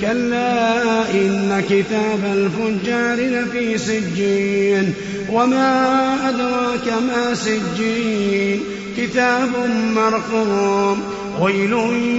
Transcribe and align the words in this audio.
كلا 0.00 1.10
إن 1.10 1.62
كتاب 1.70 2.20
الفجار 2.24 3.16
لفي 3.16 3.78
سجين 3.78 4.94
وما 5.32 6.14
أدراك 6.28 7.02
ما 7.02 7.34
سجين 7.34 8.60
كتاب 8.96 9.50
مرقوم 9.94 11.02
ويل 11.40 11.72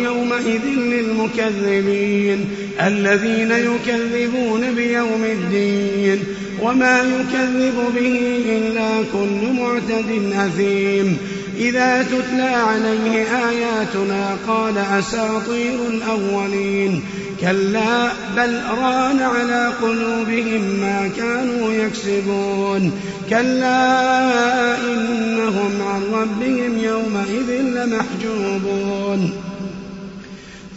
يومئذ 0.04 0.66
للمكذبين 0.66 2.46
الذين 2.82 3.52
يكذبون 3.52 4.74
بيوم 4.76 5.24
الدين 5.24 6.24
وما 6.62 7.00
يكذب 7.00 7.76
به 7.96 8.44
إلا 8.58 8.90
كل 9.14 9.54
معتد 9.54 10.34
أثيم. 10.34 11.18
إذا 11.58 12.04
تتلى 12.04 12.42
عليه 12.42 13.26
آياتنا 13.50 14.38
قال 14.48 14.78
أساطير 14.78 15.88
الأولين. 15.90 17.02
كلا 17.42 18.12
بل 18.38 18.62
ران 18.78 19.20
على 19.20 19.74
قلوبهم 19.82 20.62
ما 20.82 21.10
كانوا 21.18 21.74
يكسبون. 21.74 22.92
كلا 23.30 24.76
إنهم 24.84 25.72
عن 25.82 26.02
ربهم 26.14 26.78
يومئذ 26.84 27.62
لمحجوبون. 27.62 29.09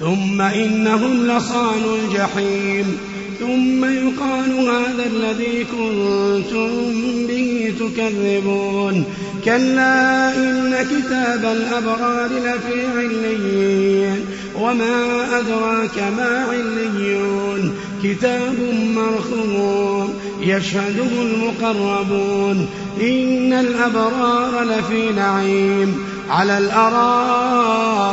ثم 0.01 0.41
إنهم 0.41 1.27
لصالوا 1.27 1.97
الجحيم. 1.97 2.99
ثم 3.41 3.85
يقال 3.85 4.69
هذا 4.69 5.07
الذي 5.07 5.65
كنتم 5.65 6.69
به 7.29 7.75
تكذبون. 7.81 9.05
كلا 9.45 10.37
إن 10.37 10.75
كتاب 10.91 11.45
الأبرار 11.45 12.27
لفي 12.27 12.87
عليين. 12.99 14.25
وما 14.61 15.27
أدراك 15.39 16.13
ما 16.17 16.47
عليون. 16.51 17.75
كتاب 18.05 18.55
مرخوم 18.97 20.15
يشهده 20.41 21.23
المقربون. 21.23 22.67
إن 23.01 23.53
الأبرار 23.53 24.65
لفي 24.65 25.13
نعيم. 25.13 26.05
على 26.31 26.59
الأرائك 26.59 28.12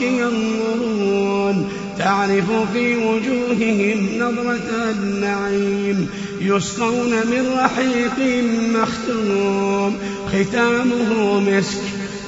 ينظرون. 0.00 1.68
تعرف 1.98 2.72
في 2.72 2.96
وجوههم 2.96 4.08
نظرة 4.18 4.90
النعيم. 4.90 6.08
يسقون 6.40 7.10
من 7.10 7.58
رحيق 7.58 8.44
مختوم. 8.74 9.96
ختامه 10.26 11.40
مسك. 11.40 11.78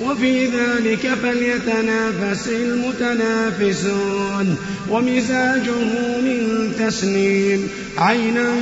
وفي 0.02 0.46
ذلك 0.46 1.10
فليتنافس 1.22 2.48
المتنافسون. 2.48 4.56
ومزاجه 4.90 6.20
من 6.20 6.72
تسنيم. 6.78 7.68
عينا 7.98 8.54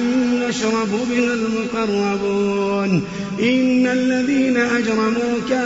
يشرب 0.49 1.07
بها 1.11 1.35
المقربون. 1.35 3.03
إن 3.43 3.87
الذين 3.87 4.57
أجرموا 4.57 5.39
كانوا 5.49 5.62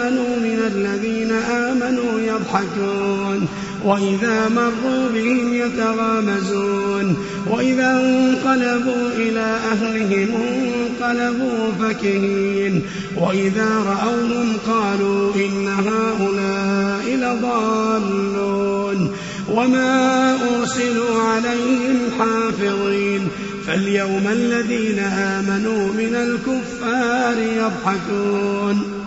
يضحكون 2.47 3.49
وإذا 3.85 4.49
مروا 4.49 5.09
بهم 5.15 5.55
يتغامزون 5.55 7.17
وإذا 7.47 7.91
انقلبوا 7.91 9.09
إلى 9.17 9.59
أهلهم 9.73 10.29
انقلبوا 10.35 11.73
فكهين 11.81 12.83
وإذا 13.17 13.69
رأوهم 13.87 14.57
قالوا 14.67 15.35
إن 15.35 15.69
هؤلاء 15.69 17.17
لضالون 17.17 19.13
وما 19.51 20.37
أرسلوا 20.59 21.23
عليهم 21.23 21.99
حافظين 22.19 23.29
فاليوم 23.67 24.29
الذين 24.33 24.99
آمنوا 24.99 25.93
من 25.93 26.15
الكفار 26.15 27.39
يضحكون. 27.39 29.07